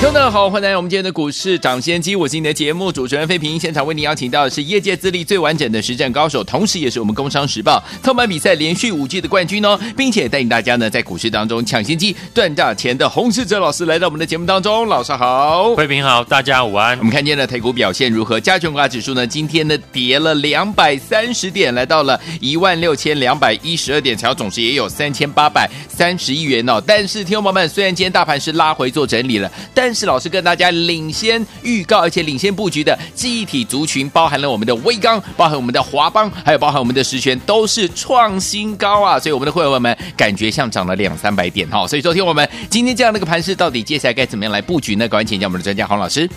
[0.00, 3.58] 听众好，欢迎来到我们今天的股市抢先机，我是你的节目主持人费平。
[3.58, 14.88] 现场为你邀请到的是业界资历最完整的实战高手，同时也是我们工商时报操盘比赛连续五季的冠军哦，并且带领大家呢在股市当中抢先机赚大钱的洪世哲老师来到我们的节目当中。
[14.88, 16.98] 老师好，费平好，大家午安。
[16.98, 18.40] 我们看见了台股表现如何？
[18.40, 26.82] 加权股价指数呢今天呢跌了两百三十点，来到了一万六千两百一十二点，成交总值也有三千八百三十亿元哦。
[26.84, 39.18] 但是听众朋友们，虽然今天大盘是拉回做整理了，但是老师跟大家领先预告，而且领先布局的记忆体族群，包含了我们的威刚，包含我们的华邦，还有包含我们的实权，都是创新高啊！
[39.18, 41.86] 所以我们的会员们感觉像涨了两三百点哈。
[41.86, 45.08] 所以昨天我们今天这样的一个盘势，到底接下来该怎么样来布局呢？
[45.08, 46.28] 赶快请教我们的专家黄老师。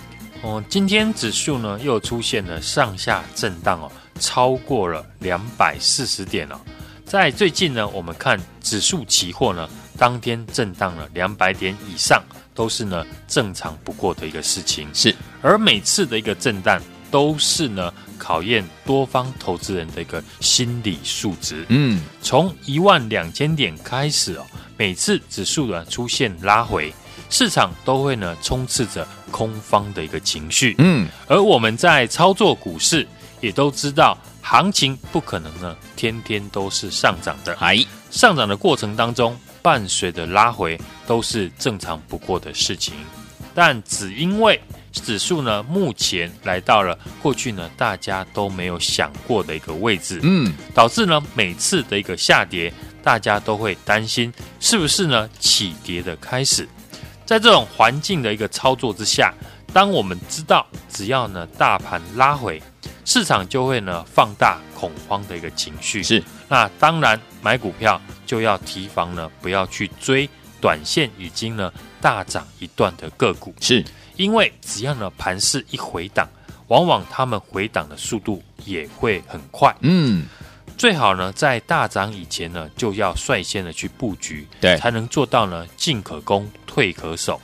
[0.42, 6.56] 哦，今天指数呢又出现了上下震荡哦，超过了两百四十点、哦。
[7.06, 12.22] 在最近呢，我们看指数期货呢，当天震荡了两百点以上。
[12.56, 15.14] 都是呢正常不过的一个事情，是。
[15.42, 16.82] 而每次的一个震荡，
[17.12, 21.66] 都是呢考验多方投资人的一个心理素质。
[21.68, 24.46] 嗯，从一万两千点开始哦，
[24.78, 26.92] 每次指数呢出现拉回，
[27.30, 30.76] 市场都会呢充斥着空方的一个情绪。
[30.80, 33.06] 嗯，而我们在操作股市，
[33.42, 37.54] 也都知道行情不可能呢天天都是上涨的。
[37.60, 39.38] 哎，上涨的过程当中。
[39.66, 42.94] 伴随的拉回都是正常不过的事情，
[43.56, 52.72] 但只因为指数呢目前来到了过去呢大家都没有想过的一个位置，嗯，导致呢每次的一个下跌，
[53.04, 56.70] 大家都会担心是不是呢起跌的开始。
[57.26, 59.34] 在这种环境的一个操作之下，
[59.74, 60.64] 当我们知道
[60.94, 62.62] 只要呢大盘拉回，
[63.04, 68.02] 市场就会呢放大恐慌的一个情绪，是，那当然买股票。
[68.26, 70.28] 就要提防呢，不要去追
[70.60, 73.86] 短线已经呢大涨一段的个股，是
[74.16, 76.28] 因为只要呢盘势一回档，
[76.70, 79.72] 往往他们回档的速度也会很快。
[79.82, 80.26] 嗯，
[80.76, 87.40] 最好呢在大涨以前呢就要率先的去布局，对，才能做到呢进可攻，退可守。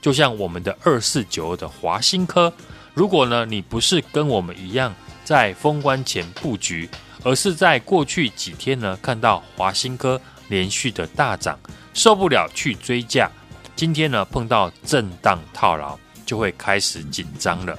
[0.00, 2.50] 就像我们的二四九二的华新科，
[2.94, 4.94] 如果呢你不是跟我们一样
[5.26, 6.88] 在封关前布局。
[7.24, 11.58] 而是在过去几天呢，看到华新科连续的大涨，
[11.94, 13.30] 受不了去追价。
[13.74, 17.78] 今天呢，碰到震荡套牢，就会开始紧张了。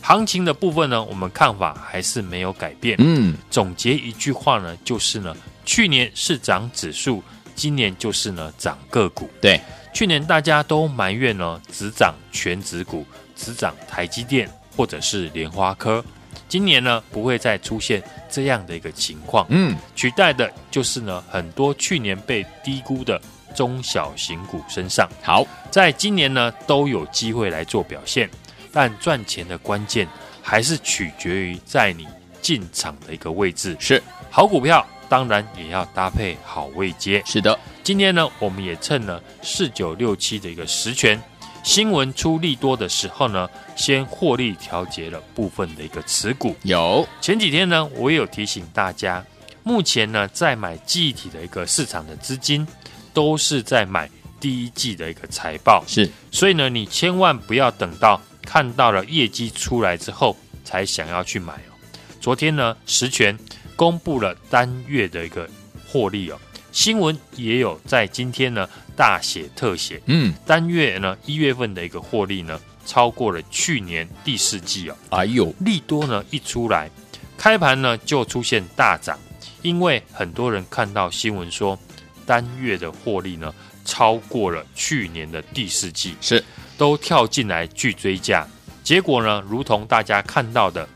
[0.00, 2.96] 行情的部分呢，我们看法还是没有改变。
[3.00, 7.22] 嗯，总结一句话呢，就是呢，去年是涨指数，
[7.54, 9.28] 今年就是呢涨个股。
[9.40, 9.60] 对，
[9.92, 13.04] 去年大家都埋怨呢，只涨全指股，
[13.34, 16.04] 只涨台积电或者是联发科。
[16.48, 23.20] 今年呢，不会再出现这样的一个情况，嗯，取代的就是呢，很多去年被低估的
[23.54, 25.08] 中小型股身上。
[25.22, 28.30] 好，在今年呢，都有机会来做表现，
[28.72, 30.06] 但赚钱的关键
[30.40, 32.06] 还是取决于在你
[32.40, 33.76] 进场的一个位置。
[33.80, 37.22] 是，好股票当然也要搭配好位阶。
[37.26, 41.20] 是的，今天呢，我们也趁了四九六七的一个实权。
[41.66, 46.54] 新闻出利多的时候呢，先获利调节了部分的一个持股。
[46.62, 49.22] 有前几天呢，我也有提醒大家，
[49.64, 52.64] 目前呢在买记忆体的一个市场的资金，
[53.12, 55.82] 都是在买第一季的一个财报。
[55.88, 61.74] 是，所以呢，你千万不要等到看到了业绩出来之后才想要去买哦。
[62.20, 63.36] 昨天呢，实权
[63.74, 65.50] 公布了单月的一个
[65.88, 66.38] 获利哦。
[66.70, 76.90] 新闻也有在今天呢大写特写，嗯，单月呢一月份的一个获利呢超过了去年第四季哦，哎呦，利多呢一出来，
[77.36, 79.18] 开盘呢就出现大涨，
[79.62, 81.78] 因为很多人看到新闻说
[82.24, 83.54] 单月的获利呢
[83.84, 86.42] 超过了去年的第四季，是。
[86.78, 88.46] 都跳进来去追价，
[88.84, 90.86] 结果呢如同大家看到的，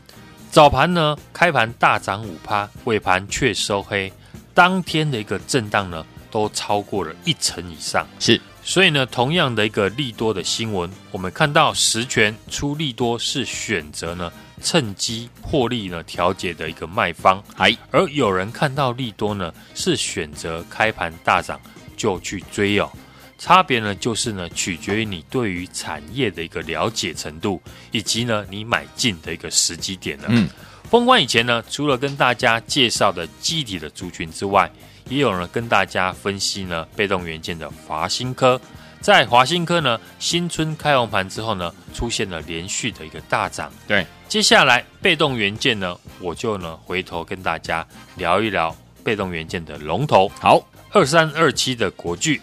[0.51, 4.13] 早盘呢开盘大涨五趴，尾盘却收黑。
[4.53, 14.31] 当天的一个震荡呢，都超过了一成以上，是，所以呢，同样的一个利多的新闻，我们看到实权出利多是选择呢
[14.63, 21.59] 趁机获利呢调节的一个卖方，哎，而有人看到利多呢是选择开盘大涨
[21.97, 22.89] 就去追哦，
[23.37, 27.61] 差别呢就是呢取决于你对于产业的一个了解程度，
[27.91, 30.25] 以及呢你买进的一个时机点呢。
[30.29, 30.49] 嗯。
[30.89, 34.69] 封关以前呢，除了跟大家介绍的记忆体的族群之外，
[35.09, 38.59] 也有人跟大家分析呢被动元件的华新科。
[38.99, 43.71] 在华新科呢新春开红盘之后呢，出现了连续的一个大涨。
[43.87, 50.29] 对，接下来被动元件呢，我就呢回头跟大家聊一聊被动元件的龙头。
[50.39, 50.61] 好，
[50.91, 52.39] 二三二七的国巨。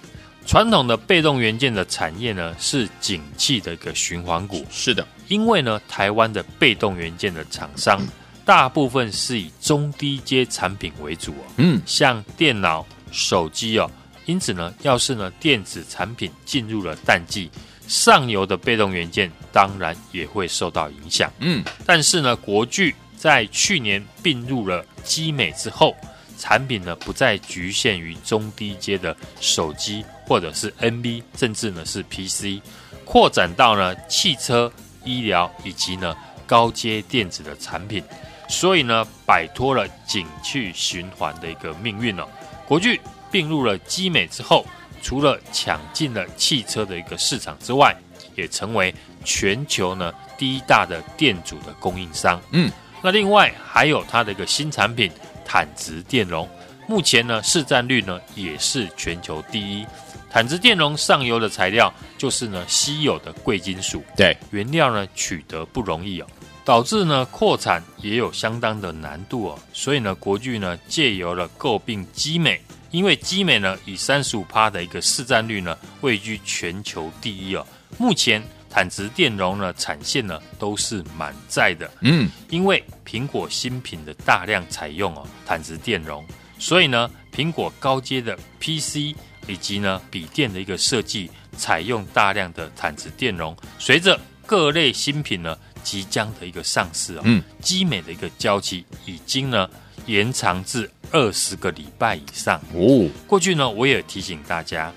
[0.46, 4.64] 传统的被动元件的产业呢，是景气的一个循环股。
[4.70, 8.00] 是的，因为呢，台湾的被动元件的厂商，
[8.48, 11.44] 大部分是以中低阶产品为主哦。
[11.58, 13.90] 嗯，像电脑、手机哦，
[14.24, 17.50] 因此呢，要是呢电子产品进入了淡季，
[17.86, 21.30] 上游的被动元件当然也会受到影响。
[21.40, 25.94] 嗯，但是呢，国巨在去年并入了基美之后，
[26.38, 30.02] 产品呢不再局限于中低阶的手机。
[30.26, 32.62] 或者是 NB，甚至呢是 PC，
[33.06, 34.70] 扩展到呢汽车、
[35.02, 36.14] 医疗以及呢
[36.46, 38.04] 高阶电子的产品，
[38.48, 42.26] 所以呢摆脱了景气循环的一个命运了。
[42.66, 43.00] 国巨
[43.30, 44.66] 并入了基美之后，
[45.02, 47.94] 除了抢进了汽车的一个市场之外，
[48.34, 52.40] 也成为全球呢第一大的电阻的供应商。
[52.52, 52.70] 嗯，
[53.02, 55.10] 那另外还有它的一个新产品
[55.44, 56.48] 坦直电容，
[56.86, 59.86] 目前呢市占率呢也是全球第一。
[60.30, 66.26] 坦直电容上游的材料就是呢稀有的贵金属，对，原料呢取得不容易哦，
[66.68, 72.60] 导致呢扩产也有相当的难度哦，所以呢国巨呢借由了购并基美，
[72.90, 77.66] 因为基美呢以三十五趴的一个市占率呢位居全球第一哦，
[77.96, 86.22] 目前坦直电容呢产线呢都是满载的，嗯，因为苹果新品的大量采用哦坦直电容，
[86.58, 89.16] 所以呢苹果高阶的 PC。
[89.46, 99.68] 以及呢，笔电的一个设计采用大量的坦直电容，随着各类新品呢即将的一个上市哦，嗯，基美的一个交期已经呢
[100.06, 103.08] 延长至二十个礼拜以上哦。
[103.26, 104.92] 过去呢，我也提醒大家，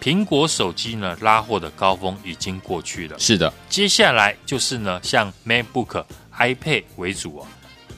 [0.00, 6.04] 苹果手机呢拉货的高峰已经过去了，是的，接下来就是呢，像 MacBook、
[6.36, 7.46] iPad 为主哦。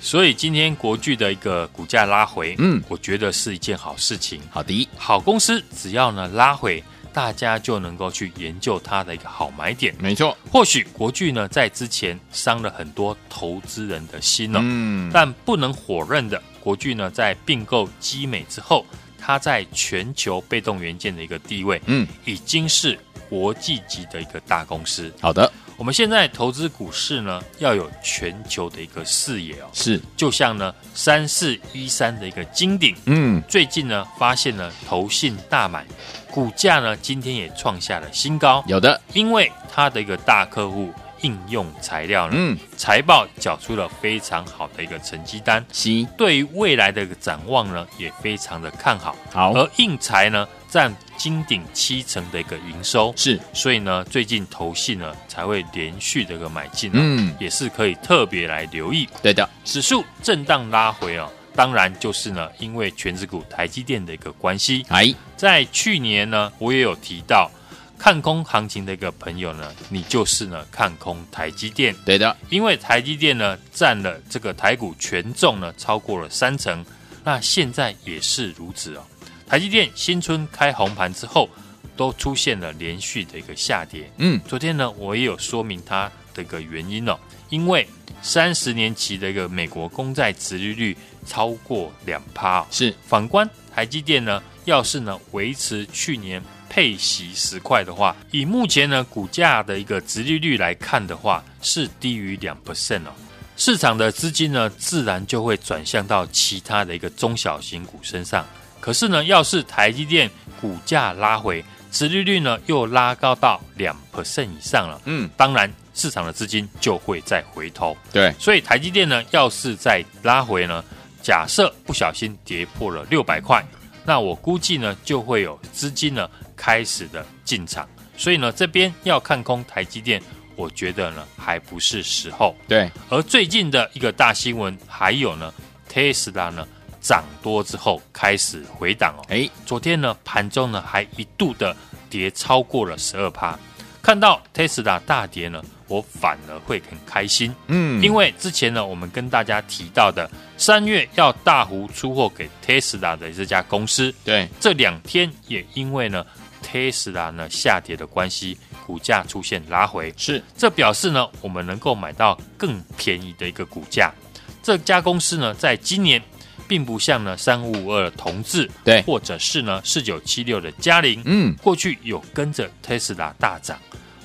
[0.00, 4.40] 所以今天国巨的一个股价拉回，嗯，我觉得是一件好事情。
[4.48, 6.82] 好的，好公司只要呢拉回，
[7.18, 9.92] 大家就能够去研究它的一个好买点。
[9.98, 18.86] 没错，或许国巨呢在之前伤了很多投资人的心了，嗯，但不能否认的，国巨呢在并购基美之后，
[19.18, 22.96] 它在全球被动元件的一个地位，嗯，已经是
[23.28, 25.12] 国际级的一个大公司。
[25.20, 25.50] 好的。
[25.76, 29.66] 我们现在投资股市呢，要有全球的一个视野哦。
[29.72, 35.86] 是，就像呢三四一三的一个金鼎，嗯，最近呢发现了投信大买，
[36.32, 38.60] 股价呢今天也创下了新高。
[38.66, 49.14] 有的，因为它的一个大客户应用材料呢，嗯，财报缴出了非常好的一个成绩单，是，对于未来的一个展望呢也非常的看好。
[49.32, 50.44] 好，而应材呢。
[50.70, 59.08] 占金鼎七成的一个营收是，所以呢，最近投信呢才会连续的一个买进，嗯，也是可以特别来留意。
[59.22, 64.84] 对的，指数震荡拉回哦，当然就是呢，因为权值股台积电的一个关系。
[64.88, 67.50] 哎，在去年呢，我也有提到
[67.98, 71.94] 看空行情的一个朋友呢，你就是呢看空台积电。
[72.04, 76.84] 对的，因为台积电呢占了这个台股权重呢超过了三成，
[77.24, 79.02] 那现在也是如此哦。
[79.48, 81.48] 台积电新春开红盘之后，
[81.96, 84.12] 都出现了连续的一个下跌。
[84.18, 87.88] 嗯，昨天呢，我也有说明它的一个原因哦，因为
[88.20, 90.94] 三十年期的一个美国公债殖利率
[91.26, 92.66] 超过两趴。
[92.70, 103.12] 是，反观台积电呢，要是呢维持去年配息十块的话，以目前呢股价的一个殖利率来看的话，是低于两 percent 哦。
[103.56, 108.46] 市场的资金呢，自然就会转向到其他的一个中小型股身上。
[108.80, 110.30] 可是呢，要是台积电
[110.60, 117.96] 股价拉回，殖利率呢又拉高到两 percent 以上了，嗯，当然市场的资金就会再回头。
[118.12, 120.82] 对，所以台积电呢，要是再拉回呢，
[121.22, 123.64] 假设不小心跌破了六百块，
[124.04, 127.88] 那我估计呢就会有资金呢开始的进场。
[128.16, 130.22] 所以呢，这边要看空台积电，
[130.56, 132.56] 我觉得呢还不是时候。
[132.66, 135.52] 对，而最近的一个大新闻还有呢
[135.92, 136.66] ，Tesla 呢。
[137.00, 141.76] 涨多之后开始回档哦，哎，昨天呢盘中呢还一度的
[142.10, 143.58] 跌超过了十二趴，
[144.02, 156.24] 看到 Tesla 大跌呢，我反而会很开心，嗯，因为之前呢我们跟大家提到的三月要大幅出货给 Tesla 的这家公司，对，这两天也因为呢
[156.62, 164.12] Tesla 呢下跌的关系，股价出现拉回，是，这表示呢我们能够买到更便宜的一个股价。
[164.60, 166.20] 这家公司呢，在今年
[166.68, 173.78] 并不像呢三五五二的同志，对，或者是呢四九七六的嘉陵，嗯，过去有跟着 Tesla 大涨，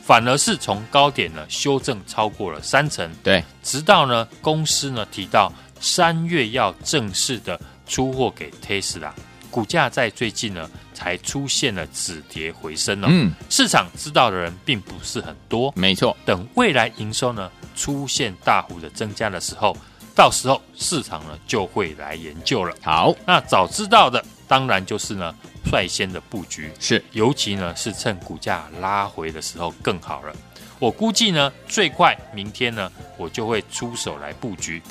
[0.03, 9.11] 反而是从高点呢修正超过了三成，对，直到呢公司呢提到三月要正式的出货给 Tesla，，
[9.49, 19.75] 股价在最近呢才出现了止跌回升了，嗯，市场知道的人并不是很多，没错，等未来营收呢出现大幅的增加的时候。
[20.15, 22.75] 到时候市场呢就会来研究了。
[22.81, 25.33] 好，那早知道的当然就是呢
[25.65, 30.33] 率先的布局，是尤其呢是趁股价拉回的时候更好了。
[30.79, 34.81] 我估计呢最快明天呢我就会出手来布局。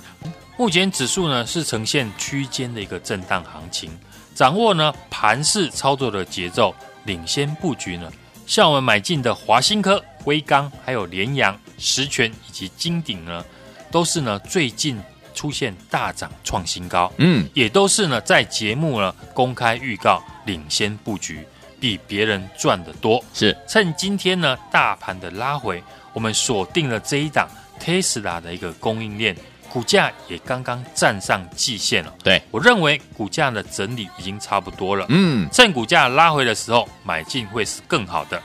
[0.57, 3.97] 目前指数呢是呈现区间的一个震荡行情，
[4.35, 6.75] 掌握呢盘势操作的节奏，
[7.05, 8.11] 领先布局呢，
[8.47, 13.45] 像我们买进的华新科、威刚，还有联阳、十銓以及金鼎呢，
[13.91, 15.01] 都是呢最近。
[15.35, 21.47] 出现大涨创新高，嗯，也都是呢在节目呢公开预告领先布局，
[21.81, 23.23] 比别人赚得多。
[23.35, 27.49] 是趁今天呢大盘的拉回，我们锁定了这一档
[27.81, 29.37] Tesla 的一个供应链，
[29.69, 32.15] 股价也刚刚站上季线了。
[32.23, 35.07] 对，我认为股价的整理已经差不多了。
[35.09, 38.41] 嗯，趁股价拉回的时候买进会是更好的，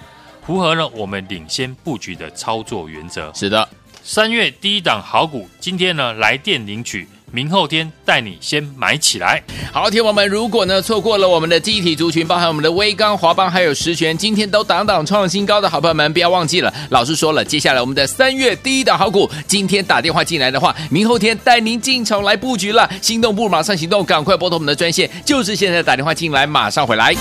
[0.46, 3.32] 符合了我们领先布局的操作原则。
[3.34, 3.67] 是的。
[4.09, 9.43] 三月第一档好股，今天呢来电领取，明后天带你先买起来。
[9.73, 16.73] 好，听友们，如果呢错过了我们的记忆体族群，包含我们的威刚、华邦还有实权，今天都档档创新高的好朋友们，不要忘记了。
[16.89, 22.89] 老师说了，接下来我们的三月第一档好股，今天打电话进来的话，明后天带您进场来布局了。
[23.01, 27.13] 心动不如马上行动，赶快拨通我们的专线，就是现在打电话进来，马上回来。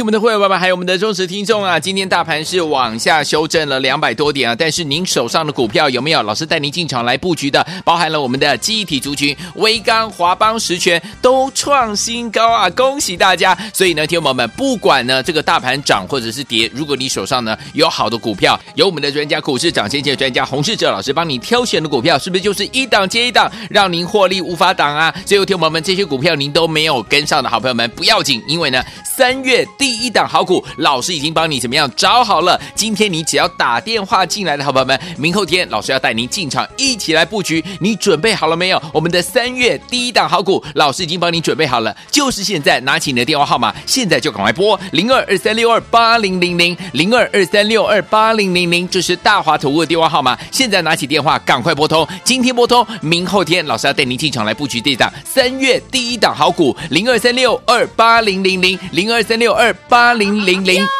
[0.00, 1.78] 我们的会员爸爸，还有我们的忠实听众啊！
[1.78, 7.66] 今天大盘是往下修正了两百多点啊，但是您手上的股票有没有老师带您进场来布局的？
[7.84, 12.70] 包含了我们的记忆体族群、威刚、华邦、十銓都创新高啊！
[12.70, 13.56] 恭喜大家！
[13.74, 25.14] 所以呢，听众朋友们，不管呢这个大盘涨或者是跌，如果你手上呢有好的股票，有我们的专家股市涨先机专家洪世哲老师帮你挑选的股票，是不是就是一档接一档，让您获利无法挡啊？
[25.26, 29.66] 所以，听众朋友们，这些股票您都没有跟上的好朋友们，不要紧，因为呢三月。
[29.78, 32.56] 第第一档好股，老师已经帮你怎么样找好了？
[32.76, 38.80] 今天你只要打电话进来的好朋友们，明后天老师要带您进场一起来布局，你准备好了没有？
[38.94, 60.99] 我们的三月第一档好股，老师已经帮你准备好了，就是现在，拿起你的电话号码，现在就赶快拨零二二三六二八零零零零二二三六二八零零零，这是大华投顾的电话号码，现在拿起电话赶快拨通，今天拨通，明后天老师要带您进场来布局这档三月第一档好股零二三六二八零零零零二三六二八零零零。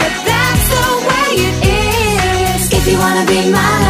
[0.00, 1.56] but that's the way it
[2.56, 2.72] is.
[2.72, 3.83] If you wanna be my...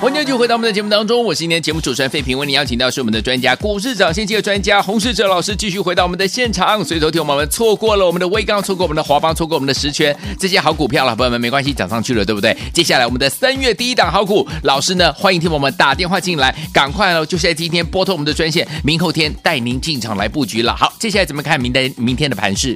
[0.00, 6.82] 欢迎继续回到我们的节目当中，我是今天节目主持人费平，为您邀请到是我们的专家股市涨先机的专家洪世哲老师，继续回到我们的现场。
[6.82, 12.56] 所以昨天我们错过了我们的威刚，错过我们的华邦，错过我们的十銓这些好股票了，朋友们没关系，涨上去了，对不对？
[12.72, 20.74] 接下来我们的三月第一档好股，老师呢欢迎听我们打电话进来，赶快哦，就是在今天拨通我们的专线，明后天带您进场来布局了。
[20.74, 22.74] 好，接下来怎么看明天明天的盘势？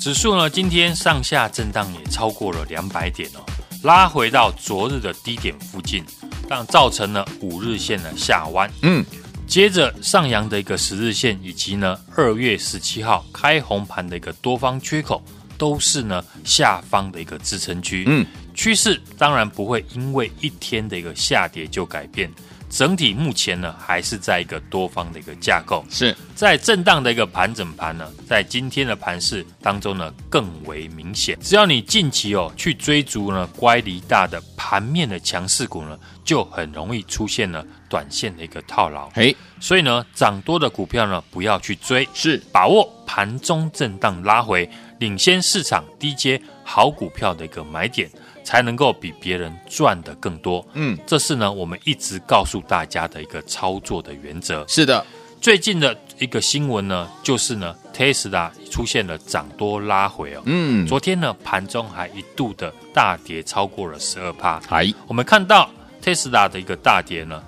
[0.00, 3.40] 指数呢今天上下震荡也超过了两百点哦。
[3.84, 6.02] 拉回到昨日的低点附近，
[6.48, 8.68] 但造成了五日线的下弯。
[8.80, 9.04] 嗯，
[9.46, 15.22] 接着上扬的一个十日线，以及呢二月十七号开红盘的一个多方缺口，
[15.58, 18.04] 都是呢下方的一个支撑区。
[18.06, 22.32] 嗯，趋势当然不会因为一天的一个下跌就改变。
[22.74, 31.38] 整体目前呢，还是在一个多方的一个架构，是在震荡的一个盘整盘呢，在今天的盘势当中呢，更为明显。
[31.40, 39.08] 只要你近期哦去追逐呢乖离大的盘面的强势股呢，就很容易出现呢短线的一个套牢。
[39.14, 48.10] 嘿，所以呢，涨多的股票呢，不要去追，是把握盘中震荡拉回，领先市场低阶好股票的一个买点。
[48.44, 50.64] 才能够比别人赚的更多。
[50.74, 54.64] 嗯，这是呢，我们一直告诉大家的一个操作的原则。
[54.68, 55.04] 是的，
[55.40, 60.42] 最近的一个新闻呢，就是呢，Tesla 出现了涨多拉回哦。
[60.44, 64.60] 嗯，昨天呢，盘中还一度的大跌超过了十二趴。
[64.68, 65.68] 哎，我们看到
[66.02, 67.42] Tesla 的一个大跌呢，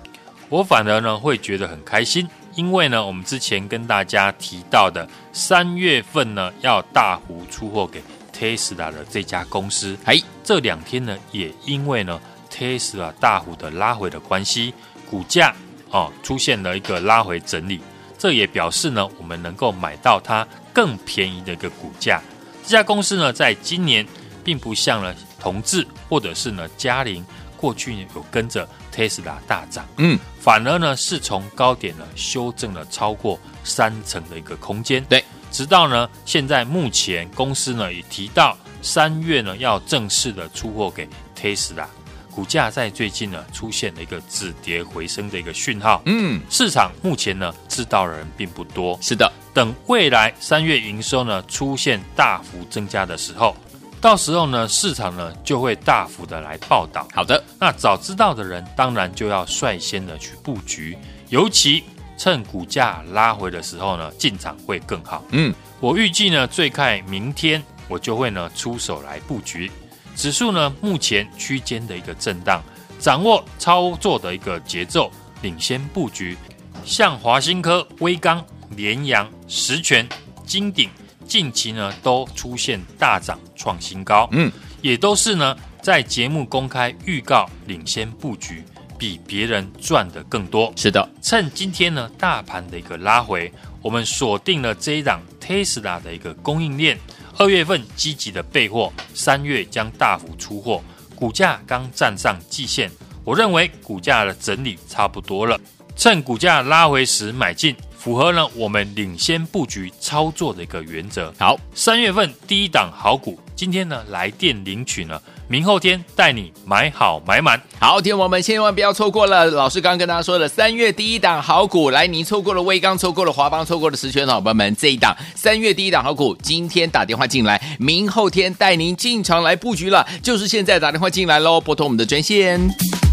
[0.49, 8.01] 我反而呢会觉得很开心，因为呢，我们之前跟大家提到的三月份呢要大幅出货给。
[8.37, 12.21] Tesla 的这家公司，哎，这两天呢，也因为呢
[12.51, 14.73] ，Tesla 大幅的拉回的关系，
[15.09, 15.55] 股价
[15.89, 17.81] 哦出现了一个拉回整理，
[18.17, 22.21] 这也表示呢，我们能够买到它更便宜的一个股价。
[22.63, 24.05] 这家公司呢，在今年
[24.43, 35.23] 并不像呢同志或者是呢嘉玲过去呢有跟着 Tesla 大涨，嗯，反而呢是从高点呢修正了超过三成的一个空间，对。
[35.51, 41.07] 直到呢，现在目前公司呢也提到三月呢要正式的出货给
[41.39, 41.85] Tesla，
[42.31, 46.01] 股价在最近呢出现了一个止跌回升的一个讯号。
[46.05, 48.97] 嗯，市场目前呢知道的人并不多。
[49.01, 53.55] 是的，等未来三月营收呢出现大幅增加的时候，
[53.99, 57.07] 到时候呢市场呢就会大幅的来报道。
[57.13, 60.97] 好的，那早知道的人当然就要率先的去布局，
[61.29, 61.83] 尤其。
[62.17, 65.23] 趁股价拉回的时候呢，进场会更好。
[65.29, 69.71] 嗯，我预计呢，最快明天我就会呢出手来布局。
[70.15, 72.61] 指数呢目前区间的一个震荡，
[72.99, 75.11] 掌握操作的一个节奏，
[75.43, 76.35] 领先布局。
[76.83, 78.43] 像华新科、威刚、
[78.75, 80.07] 联阳、十銓、
[80.43, 80.89] 金鼎，
[81.27, 84.27] 近期呢都出现大涨创新高。
[84.31, 84.51] 嗯，
[84.81, 88.63] 也都是呢在节目公开预告领先布局。
[88.97, 91.07] 比别人赚的更多，是的。
[91.21, 96.97] 趁今天呢，大盘的一个拉回，我们锁定了这一档 Tesla 的一个供应链。
[97.37, 100.81] 二月份积极的备货，三月将大幅出货，
[101.15, 102.89] 股价刚站上季线，
[103.23, 105.59] 我认为股价的整理差不多了，
[105.95, 111.31] 趁股价拉回时买进，符合了我们领先布局操作的一个原则。
[111.37, 115.21] 好，三月份第一档好股，今天呢来电领取呢。
[115.49, 119.45] 明后天带你买好买满，好，天王们千万不要错过了。
[119.45, 133.06] 老师刚跟大家说的三月第一档好股，来，您错过了威刚，错过了华邦，错过了十銓，好朋友们，这一档三月第一档好股，今天打电话进来，明后天带您进场来布局了，就是现在打电话进来喽，拨通我们的专线。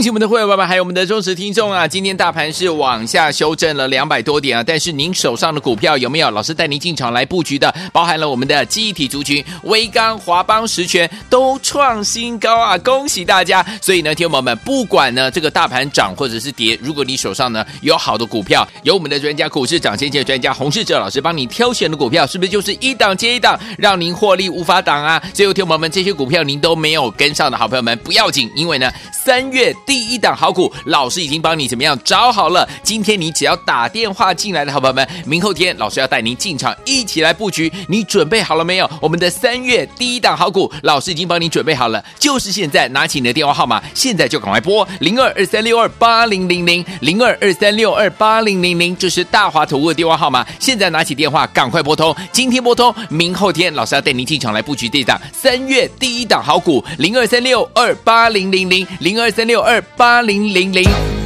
[0.00, 1.86] 恭喜我们的会员爸爸，还有我们的忠实听众啊！
[1.86, 7.70] 今天大盘是往下修正了两百多点啊，但是您手上的股票有没有老师带您进场来布局的？
[7.92, 12.78] 包含了我们的记忆体族群，威刚、华邦、十銓都创新高啊！
[12.78, 13.62] 恭喜大家！
[13.82, 25.22] 所以呢，听众朋友们，不管呢这个大盘涨或者是跌，如果你手上呢有好的股票，有我们的专家股市涨先机的专家洪世哲老师帮你挑选的股票，是不是就是一档接一档，让您获利无法挡啊？
[25.34, 29.76] 所以听众朋友们，这些股票您都没有跟上的好朋友们不要紧，因为呢三月。
[29.90, 32.64] 第一档好股，老师已经帮你怎么样找好了？
[32.80, 38.88] 今天你只要打电话进来的好朋友们，明后天老师要带您进场一起来布局，你准备好了没有？
[39.02, 59.79] 我们的三月第一档好股，老师已经帮你准备好了，就是现在，拿起你的电话号码，现在就赶快拨零二二三六二八零零零零二二三六二八零零零，这是大华投顾的电话号码，现在拿起电话赶快拨通，今天拨通，明后天老师要带您进场来布局这档三月第一档好股零二三六二八零零零零二三六二。
[59.96, 61.19] 八零零零。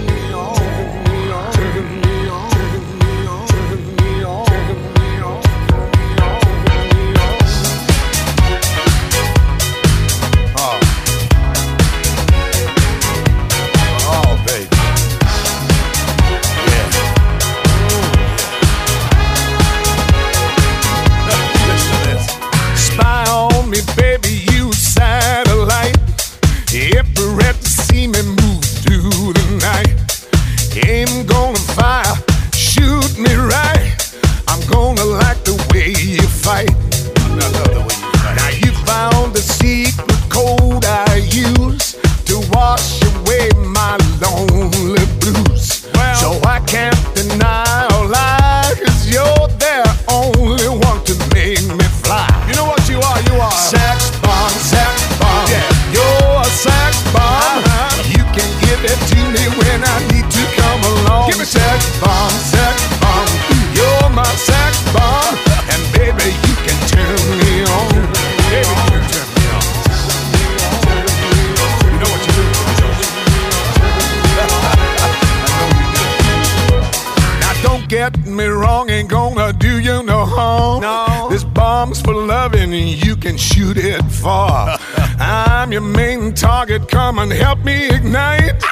[82.44, 84.76] Loving, and you can shoot it far.
[85.18, 88.62] I'm your main target, come and help me ignite.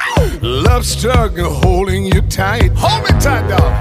[0.43, 2.71] Love struggle holding you tight.
[2.75, 3.73] Hold me tight, dog.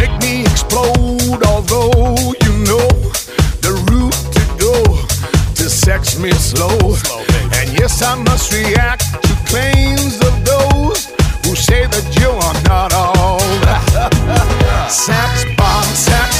[0.00, 2.88] Make me explode, although you know
[3.64, 4.74] the route to go
[5.58, 6.76] to sex me slow.
[7.58, 11.06] and yes, I must react to claims of those
[11.44, 13.38] who say that you are not all.
[14.90, 16.33] sex bomb, sex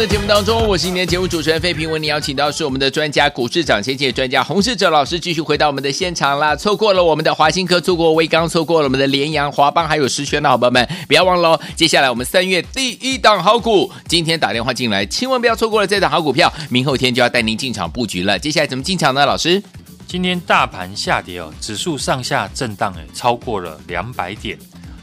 [0.00, 6.56] 的节目当中，我是今天节目主持人费平，为你邀请到是我们的专家股市涨先见专家洪世哲老师，继续回到我们的现场啦。
[6.56, 11.60] 错过了我们的华新科，错过威刚，错过了我们的联阳、华邦，还有实权的好朋友们，不要忘了哦。
[11.76, 18.38] 接下来我们三月第一档好股，今天打电话进来，千万不要错过了这档好股票，明后天就要带您进场布局了。
[18.38, 19.26] 接下来怎么进场呢？
[19.26, 19.62] 老师？
[20.06, 24.58] 今天大盘下跌哦，指数上下震荡诶，超过了两百点，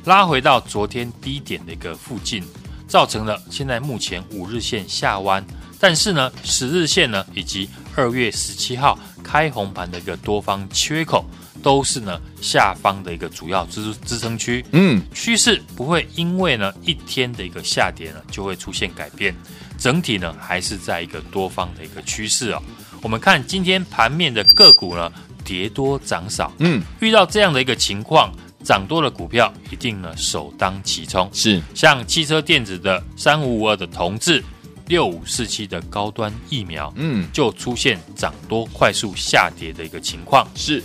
[0.06, 2.44] 拉回到昨天低点的一个附近，
[2.88, 5.46] 造成了现在目前五日线下弯，
[5.80, 11.26] 但是呢十日线呢以及二月十七号开红盘的一个多方缺口，
[11.62, 14.66] 都是呢下方的一个主要支支撑区。
[14.72, 19.36] 嗯，趋势不会因为呢一天的一个下跌呢就会出现改变，
[19.78, 22.62] 整体呢还是在一个多方的一个趋势哦。
[23.02, 25.12] 我们看今天盘面的个股呢
[25.44, 28.34] 跌多涨少，嗯，遇到这样的一个情况，
[28.68, 34.44] 涨多的股票一定呢首当其冲，是像汽车电子的三五五二的同志，
[34.88, 40.46] 六五四七的高端疫苗，嗯就出现涨多快速下跌的一个情况。
[40.54, 40.84] 是，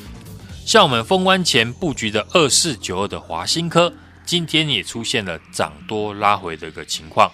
[0.64, 3.92] 像我们封关前布局的二四九二的华新科，
[4.24, 7.28] 今天也出现了涨多拉回的一个情况。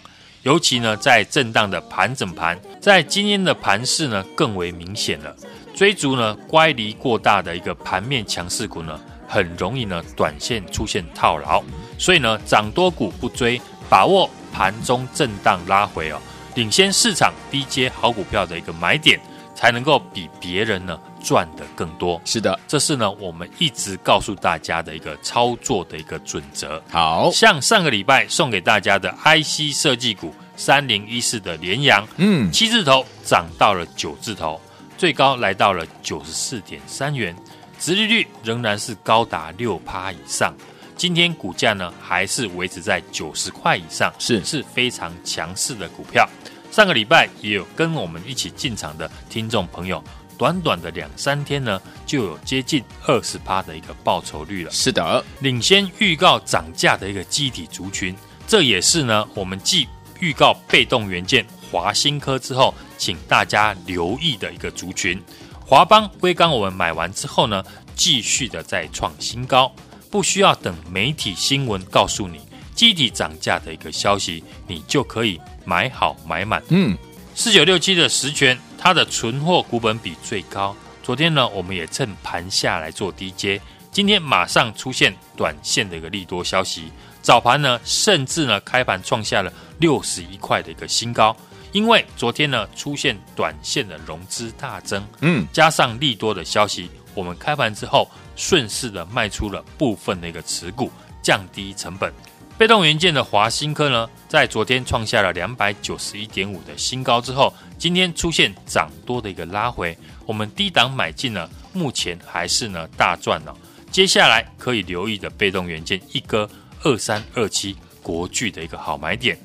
[0.45, 5.37] 尤其呢，在震荡的盘整盘，在今天的盘势呢更为明显了。
[5.75, 8.99] 追逐呢乖离过大的一个盘面强势股呢，
[9.29, 11.63] 很容易呢短线出现套牢。
[11.99, 16.19] 所以呢，涨多股不追，把握盘中震荡拉回哦，
[16.55, 19.21] 领先市场低阶好股票的一个买点，
[19.55, 22.21] 才能够比别人呢赚的更多。
[22.25, 26.83] 是的，这是呢我们一直告诉大家的一个操作的一个准则。
[26.89, 34.61] 好，像上个礼拜送给大家的 IC 设计股三零一四的联阳，嗯，七字头涨到了九字头，
[34.97, 37.35] 最高来到了九十四点三元，
[37.79, 40.55] 殖利率仍然是高达六趴以上。
[40.97, 46.29] 今天股价呢还是维持在九十块以上，是是非常强势的股票。
[46.73, 50.03] 上个礼拜也有跟我们一起进场的听众朋友，
[50.37, 54.71] 短短的两三天呢，就有接近二十趴的一个报酬率了。
[54.73, 58.15] 是的，领先预告涨价的一个机体族群，
[58.47, 59.87] 这也是呢我们继
[60.19, 65.23] 预告被动元件华新科之后，请大家留意的一个族群。
[65.69, 67.63] 华邦、威刚我们买完之后呢，
[67.95, 69.71] 继续的再创新高，
[70.11, 72.41] 不需要等媒体新闻告诉你
[72.75, 76.63] 记忆体涨价的一个消息，你就可以买好买满。
[76.71, 76.97] 嗯，
[77.35, 80.75] 四九六七的实权，它的存货股本比最高。
[81.03, 83.61] 昨天呢，我们也趁盘下来做低接，
[83.93, 86.85] 今天马上出现短线的一个利多消息。
[87.21, 91.37] 早盘呢，甚至呢开盘创下了六十一块的一个新高。
[91.73, 100.91] 因为昨天呢出现短线的融资大增，嗯，加上利多的消息，我们开盘之后顺势的卖出了部分的一个持股，
[101.23, 102.13] 降低成本。
[102.57, 113.57] 被动元件的华新科呢，在昨天创下了两百九十一点五的新高之后，今天出现涨多的一个拉回，我们低档买进呢，目前还是呢大赚了。
[113.93, 116.51] 接下来可以留意的被动元件一哥
[116.83, 119.39] 二三二七国巨的一个好买点，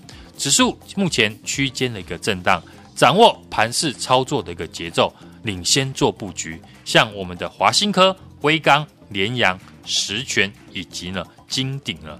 [0.43, 2.61] 指数目前区间的一个震荡，
[2.97, 6.59] 掌握盘势操作的一个节奏，领先做布局。
[6.83, 12.19] 像我们的华新科、威刚、联阳、十銓以及呢金鼎呢，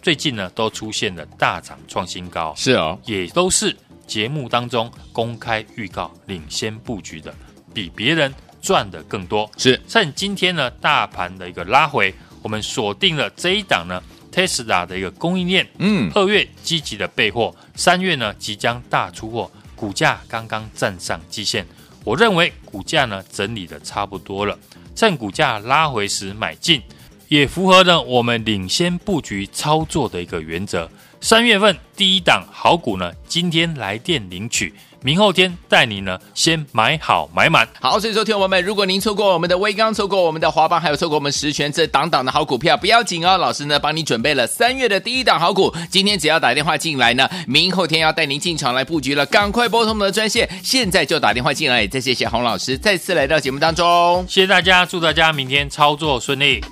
[0.00, 7.34] 最近呢都出现了大涨创新高，是哦，也都是节目当中公开预告领先布局的，
[7.74, 8.32] 比别人
[8.62, 9.50] 赚的更多。
[9.56, 14.00] 是趁今天呢大盘的一个拉回，我们锁定了这一档呢。
[14.34, 21.64] Tesla 的一个供应链，嗯，二月积极的备货，三月呢即将大出货，股价刚刚站上季线，
[22.02, 24.58] 我认为股价呢整理的差不多了，
[24.96, 26.82] 趁股价拉回时买进，
[27.28, 30.90] 也符合了我们领先布局操作的一个原则。
[31.20, 34.74] 三月份第一档好股呢，今天来电领取。
[35.04, 37.68] 明后天带你呢，先买好买满。
[37.78, 45.70] 好，所以说，听友们，如果您错过我们的威刚，错过我们的华邦，还有错过我们十全这档档的好股票，不要紧哦，老师呢帮你准备了三月的第一档好股。
[45.90, 51.86] 今天只要打电话进来呢，明后天要带您进场来布局了，赶快拨通我们的专线，现在就打电话进来。
[51.86, 56.62] 再谢谢洪老师再次来到节目当中，谢谢大家，祝大家明天操作顺利。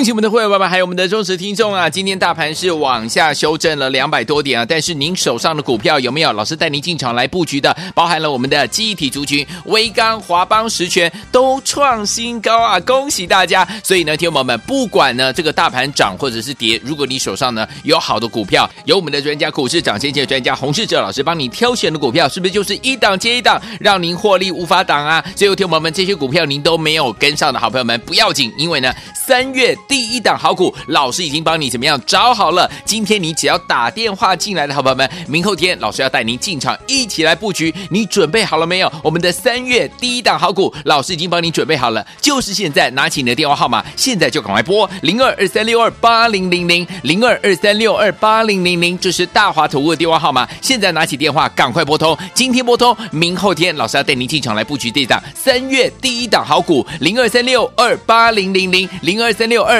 [0.00, 1.90] 恭喜我们的会员爸爸，还有我们的忠实听众啊！
[1.90, 7.76] 今天大盘是往下修正了两百多点啊，但是您手上的股票有没有老师带您进场来布局的？
[7.94, 12.80] 包含了我们的记忆体族群、威刚、华邦、十銓都创新高啊！
[12.80, 13.68] 恭喜大家！
[13.84, 25.22] 所以呢，听众朋友们，不管呢这个大盘涨或者是跌，如果你手上呢有好的股票，有我们的专家股市涨先机的专家洪世哲老师帮你挑选的股票，是不是就是一档接一档，让您获利无法挡啊？
[25.36, 29.76] 所以，听众朋友们，这些股票您都没有跟上的好朋友们不要紧，因为呢三月。
[29.90, 32.70] 第一档好股，老师已经帮你怎么样找好了？
[32.84, 38.92] 今天你只要打电话进来的好朋友们，明后天老师要带您进场一起来布局，你准备好了没有？
[39.02, 59.79] 我们的三月第一档好股，老师已经帮你准备好了，就是现在，拿起你的电话号码，现在就赶快拨零二二三六二八零零零零二二三六二八零零零，这是大华投顾的电话号码，现在拿起电话赶快拨通，今天拨通，明后天老师要带您进场来布局这档三月第一档好股零二三六二八零零零零二三六二。